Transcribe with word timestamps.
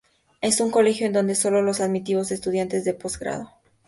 Es 0.41 0.59
un 0.61 0.71
colegio 0.71 1.05
en 1.05 1.13
donde 1.13 1.35
sólo 1.35 1.71
son 1.75 1.85
admitidos 1.85 2.31
estudiantes 2.31 2.85
de 2.85 2.95
post-grado. 2.95 3.51